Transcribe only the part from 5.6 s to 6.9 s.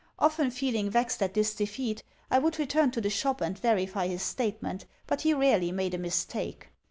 made a mistake.